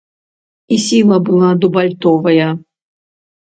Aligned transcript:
І 0.75 0.79
сіла 0.85 1.19
была 1.29 1.51
дубальтовая. 1.67 2.49